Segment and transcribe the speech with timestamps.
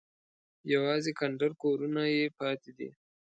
[0.73, 2.89] یوازې کنډر کورونه یې پاتې دي.